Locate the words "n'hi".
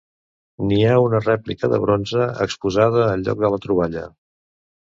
0.69-0.79